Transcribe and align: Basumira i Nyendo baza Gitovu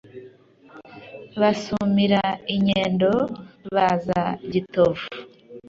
Basumira 1.39 2.23
i 2.55 2.57
Nyendo 2.65 3.11
baza 3.73 4.21
Gitovu 4.51 5.05